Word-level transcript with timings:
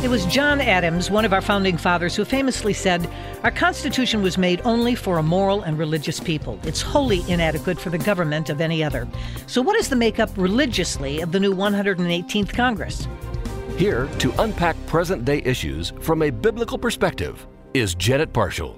It 0.00 0.08
was 0.08 0.24
John 0.26 0.60
Adams, 0.60 1.10
one 1.10 1.24
of 1.24 1.32
our 1.32 1.40
founding 1.40 1.76
fathers, 1.76 2.14
who 2.14 2.24
famously 2.24 2.72
said, 2.72 3.10
Our 3.42 3.50
Constitution 3.50 4.22
was 4.22 4.38
made 4.38 4.60
only 4.64 4.94
for 4.94 5.18
a 5.18 5.24
moral 5.24 5.62
and 5.62 5.76
religious 5.76 6.20
people. 6.20 6.60
It's 6.62 6.80
wholly 6.80 7.28
inadequate 7.28 7.80
for 7.80 7.90
the 7.90 7.98
government 7.98 8.48
of 8.48 8.60
any 8.60 8.84
other. 8.84 9.08
So, 9.48 9.60
what 9.60 9.74
is 9.74 9.88
the 9.88 9.96
makeup 9.96 10.30
religiously 10.36 11.20
of 11.20 11.32
the 11.32 11.40
new 11.40 11.52
118th 11.52 12.54
Congress? 12.54 13.08
Here 13.76 14.08
to 14.20 14.32
unpack 14.40 14.76
present 14.86 15.24
day 15.24 15.42
issues 15.44 15.92
from 15.98 16.22
a 16.22 16.30
biblical 16.30 16.78
perspective 16.78 17.44
is 17.74 17.96
Janet 17.96 18.32
Parshall. 18.32 18.76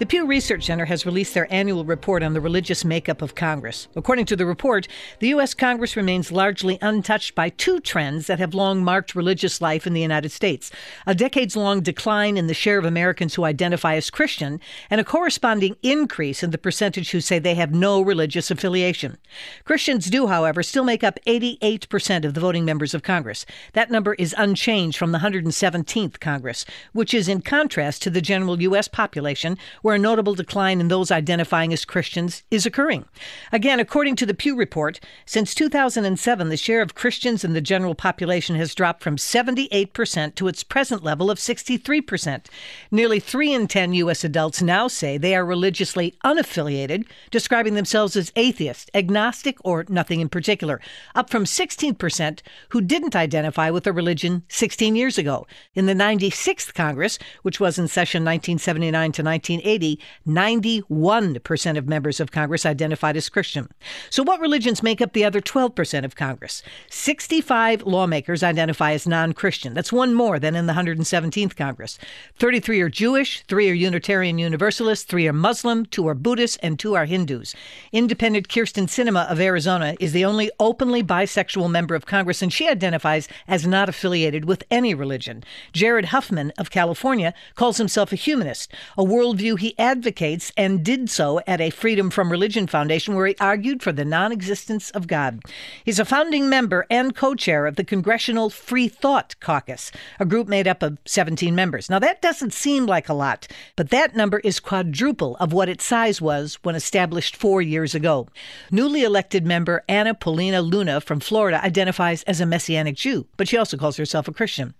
The 0.00 0.06
Pew 0.06 0.24
Research 0.24 0.64
Center 0.64 0.86
has 0.86 1.04
released 1.04 1.34
their 1.34 1.46
annual 1.52 1.84
report 1.84 2.22
on 2.22 2.32
the 2.32 2.40
religious 2.40 2.86
makeup 2.86 3.20
of 3.20 3.34
Congress. 3.34 3.86
According 3.94 4.24
to 4.26 4.34
the 4.34 4.46
report, 4.46 4.88
the 5.18 5.28
U.S. 5.28 5.52
Congress 5.52 5.94
remains 5.94 6.32
largely 6.32 6.78
untouched 6.80 7.34
by 7.34 7.50
two 7.50 7.80
trends 7.80 8.26
that 8.26 8.38
have 8.38 8.54
long 8.54 8.82
marked 8.82 9.14
religious 9.14 9.60
life 9.60 9.86
in 9.86 9.92
the 9.92 10.00
United 10.00 10.32
States 10.32 10.72
a 11.06 11.14
decades 11.14 11.54
long 11.54 11.82
decline 11.82 12.38
in 12.38 12.46
the 12.46 12.54
share 12.54 12.78
of 12.78 12.86
Americans 12.86 13.34
who 13.34 13.44
identify 13.44 13.94
as 13.94 14.08
Christian, 14.08 14.58
and 14.88 15.02
a 15.02 15.04
corresponding 15.04 15.76
increase 15.82 16.42
in 16.42 16.50
the 16.50 16.56
percentage 16.56 17.10
who 17.10 17.20
say 17.20 17.38
they 17.38 17.54
have 17.56 17.74
no 17.74 18.00
religious 18.00 18.50
affiliation. 18.50 19.18
Christians 19.66 20.06
do, 20.08 20.28
however, 20.28 20.62
still 20.62 20.82
make 20.82 21.04
up 21.04 21.18
88% 21.26 22.24
of 22.24 22.32
the 22.32 22.40
voting 22.40 22.64
members 22.64 22.94
of 22.94 23.02
Congress. 23.02 23.44
That 23.74 23.90
number 23.90 24.14
is 24.14 24.34
unchanged 24.38 24.96
from 24.96 25.12
the 25.12 25.18
117th 25.18 26.20
Congress, 26.20 26.64
which 26.94 27.12
is 27.12 27.28
in 27.28 27.42
contrast 27.42 28.00
to 28.00 28.08
the 28.08 28.22
general 28.22 28.62
U.S. 28.62 28.88
population, 28.88 29.58
where 29.82 29.89
a 29.94 29.98
notable 29.98 30.34
decline 30.34 30.80
in 30.80 30.88
those 30.88 31.10
identifying 31.10 31.72
as 31.72 31.84
Christians 31.84 32.42
is 32.50 32.66
occurring. 32.66 33.04
Again, 33.52 33.80
according 33.80 34.16
to 34.16 34.26
the 34.26 34.34
Pew 34.34 34.56
Report, 34.56 35.00
since 35.26 35.54
2007, 35.54 36.48
the 36.48 36.56
share 36.56 36.82
of 36.82 36.94
Christians 36.94 37.44
in 37.44 37.52
the 37.52 37.60
general 37.60 37.94
population 37.94 38.56
has 38.56 38.74
dropped 38.74 39.02
from 39.02 39.16
78% 39.16 40.34
to 40.34 40.48
its 40.48 40.62
present 40.62 41.02
level 41.02 41.30
of 41.30 41.38
63%. 41.38 42.46
Nearly 42.90 43.20
3 43.20 43.54
in 43.54 43.68
10 43.68 43.94
U.S. 43.94 44.24
adults 44.24 44.62
now 44.62 44.88
say 44.88 45.16
they 45.16 45.34
are 45.34 45.44
religiously 45.44 46.16
unaffiliated, 46.24 47.06
describing 47.30 47.74
themselves 47.74 48.16
as 48.16 48.32
atheist, 48.36 48.90
agnostic, 48.94 49.56
or 49.64 49.84
nothing 49.88 50.20
in 50.20 50.28
particular, 50.28 50.80
up 51.14 51.30
from 51.30 51.44
16% 51.44 52.40
who 52.70 52.80
didn't 52.80 53.16
identify 53.16 53.70
with 53.70 53.86
a 53.86 53.92
religion 53.92 54.42
16 54.48 54.96
years 54.96 55.18
ago. 55.18 55.46
In 55.74 55.86
the 55.86 55.94
96th 55.94 56.74
Congress, 56.74 57.18
which 57.42 57.60
was 57.60 57.78
in 57.78 57.88
session 57.88 58.22
1979 58.24 59.12
to 59.12 59.22
1980, 59.22 59.79
91% 60.26 61.78
of 61.78 61.88
members 61.88 62.20
of 62.20 62.30
Congress 62.30 62.66
identified 62.66 63.16
as 63.16 63.28
Christian. 63.28 63.68
So, 64.10 64.22
what 64.22 64.40
religions 64.40 64.82
make 64.82 65.00
up 65.00 65.12
the 65.12 65.24
other 65.24 65.40
12% 65.40 66.04
of 66.04 66.16
Congress? 66.16 66.62
65 66.90 67.82
lawmakers 67.82 68.42
identify 68.42 68.92
as 68.92 69.06
non 69.06 69.32
Christian. 69.32 69.74
That's 69.74 69.92
one 69.92 70.14
more 70.14 70.38
than 70.38 70.54
in 70.54 70.66
the 70.66 70.74
117th 70.74 71.56
Congress. 71.56 71.98
33 72.38 72.80
are 72.80 72.88
Jewish, 72.88 73.42
three 73.48 73.70
are 73.70 73.74
Unitarian 73.74 74.38
Universalists, 74.38 75.04
three 75.04 75.26
are 75.26 75.32
Muslim, 75.32 75.86
two 75.86 76.06
are 76.08 76.14
Buddhists, 76.14 76.58
and 76.62 76.78
two 76.78 76.94
are 76.94 77.06
Hindus. 77.06 77.54
Independent 77.92 78.48
Kyrsten 78.48 78.86
Sinema 78.86 79.30
of 79.30 79.40
Arizona 79.40 79.96
is 80.00 80.12
the 80.12 80.24
only 80.24 80.50
openly 80.58 81.02
bisexual 81.02 81.70
member 81.70 81.94
of 81.94 82.06
Congress, 82.06 82.42
and 82.42 82.52
she 82.52 82.68
identifies 82.68 83.28
as 83.48 83.66
not 83.66 83.88
affiliated 83.88 84.44
with 84.44 84.64
any 84.70 84.94
religion. 84.94 85.42
Jared 85.72 86.06
Huffman 86.06 86.52
of 86.58 86.70
California 86.70 87.34
calls 87.54 87.78
himself 87.78 88.12
a 88.12 88.16
humanist, 88.16 88.72
a 88.96 89.04
worldview 89.04 89.58
he 89.58 89.69
advocates 89.78 90.52
and 90.56 90.84
did 90.84 91.10
so 91.10 91.40
at 91.46 91.60
a 91.60 91.70
Freedom 91.70 92.10
from 92.10 92.30
Religion 92.30 92.66
Foundation 92.66 93.14
where 93.14 93.26
he 93.26 93.36
argued 93.40 93.82
for 93.82 93.92
the 93.92 94.04
non 94.04 94.32
existence 94.32 94.90
of 94.90 95.06
God. 95.06 95.40
He's 95.84 95.98
a 95.98 96.04
founding 96.04 96.48
member 96.48 96.86
and 96.90 97.14
co 97.14 97.34
chair 97.34 97.66
of 97.66 97.76
the 97.76 97.84
Congressional 97.84 98.50
Free 98.50 98.88
Thought 98.88 99.34
Caucus, 99.40 99.92
a 100.18 100.24
group 100.24 100.48
made 100.48 100.66
up 100.66 100.82
of 100.82 100.98
17 101.04 101.54
members. 101.54 101.90
Now, 101.90 101.98
that 101.98 102.22
doesn't 102.22 102.52
seem 102.52 102.86
like 102.86 103.08
a 103.08 103.14
lot, 103.14 103.46
but 103.76 103.90
that 103.90 104.16
number 104.16 104.38
is 104.40 104.60
quadruple 104.60 105.36
of 105.36 105.52
what 105.52 105.68
its 105.68 105.84
size 105.84 106.20
was 106.20 106.58
when 106.62 106.74
established 106.74 107.36
four 107.36 107.60
years 107.60 107.94
ago. 107.94 108.28
Newly 108.70 109.02
elected 109.02 109.46
member 109.46 109.84
Anna 109.88 110.14
Paulina 110.14 110.62
Luna 110.62 111.00
from 111.00 111.20
Florida 111.20 111.62
identifies 111.64 112.22
as 112.24 112.40
a 112.40 112.46
Messianic 112.46 112.96
Jew, 112.96 113.26
but 113.36 113.48
she 113.48 113.56
also 113.56 113.76
calls 113.76 113.96
herself 113.96 114.28
a 114.28 114.32
Christian. 114.32 114.74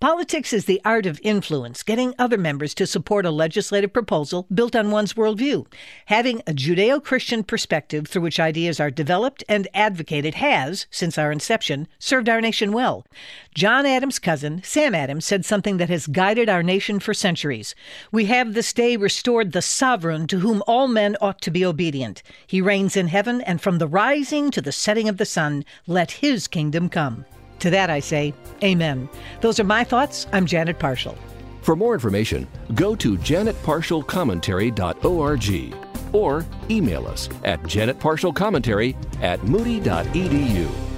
Politics 0.00 0.52
is 0.52 0.64
the 0.64 0.80
art 0.84 1.06
of 1.06 1.20
influence, 1.22 1.82
getting 1.82 2.14
other 2.18 2.38
members 2.38 2.74
to 2.74 2.86
support 2.86 3.26
a 3.26 3.30
legislative 3.30 3.92
proposal 3.92 4.21
proposal 4.22 4.46
built 4.54 4.76
on 4.76 4.92
one's 4.92 5.14
worldview. 5.14 5.66
Having 6.06 6.42
a 6.46 6.52
Judeo 6.52 7.02
Christian 7.02 7.42
perspective 7.42 8.06
through 8.06 8.22
which 8.22 8.38
ideas 8.38 8.78
are 8.78 8.90
developed 8.90 9.42
and 9.48 9.66
advocated 9.74 10.34
has, 10.34 10.86
since 10.92 11.18
our 11.18 11.32
inception, 11.32 11.88
served 11.98 12.28
our 12.28 12.40
nation 12.40 12.70
well. 12.72 13.04
John 13.52 13.84
Adams' 13.84 14.20
cousin, 14.20 14.62
Sam 14.62 14.94
Adams, 14.94 15.24
said 15.24 15.44
something 15.44 15.78
that 15.78 15.90
has 15.90 16.06
guided 16.06 16.48
our 16.48 16.62
nation 16.62 17.00
for 17.00 17.12
centuries. 17.12 17.74
We 18.12 18.26
have 18.26 18.54
this 18.54 18.72
day 18.72 18.96
restored 18.96 19.50
the 19.50 19.62
sovereign 19.62 20.28
to 20.28 20.38
whom 20.38 20.62
all 20.68 20.86
men 20.86 21.16
ought 21.20 21.40
to 21.42 21.50
be 21.50 21.64
obedient. 21.64 22.22
He 22.46 22.60
reigns 22.60 22.96
in 22.96 23.08
heaven, 23.08 23.40
and 23.40 23.60
from 23.60 23.78
the 23.78 23.88
rising 23.88 24.52
to 24.52 24.62
the 24.62 24.70
setting 24.70 25.08
of 25.08 25.16
the 25.16 25.26
sun, 25.26 25.64
let 25.88 26.12
his 26.22 26.46
kingdom 26.46 26.88
come. 26.88 27.24
To 27.58 27.70
that 27.70 27.90
I 27.90 27.98
say, 27.98 28.34
Amen. 28.62 29.08
Those 29.40 29.58
are 29.58 29.64
my 29.64 29.82
thoughts. 29.82 30.28
I'm 30.32 30.46
Janet 30.46 30.78
Parshall. 30.78 31.16
For 31.62 31.74
more 31.76 31.94
information, 31.94 32.46
go 32.74 32.94
to 32.96 33.16
janetparshallcommentary.org 33.16 35.74
or 36.12 36.44
email 36.68 37.06
us 37.06 37.28
at 37.44 37.62
janetparshallcommentary 37.62 38.96
at 39.22 39.42
moody.edu. 39.44 40.91